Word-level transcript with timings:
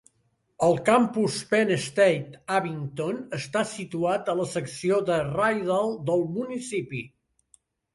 El 0.67 0.77
campus 0.87 1.37
Penn 1.51 1.73
State 1.83 2.41
Abington 2.57 3.21
està 3.41 3.65
situat 3.75 4.35
a 4.35 4.39
la 4.43 4.51
secció 4.57 5.01
de 5.15 5.23
Rydal 5.33 5.97
del 6.13 6.31
municipi. 6.37 7.09